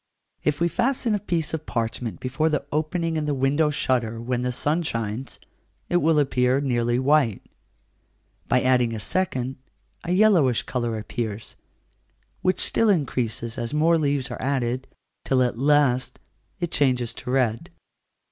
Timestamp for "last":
15.59-16.17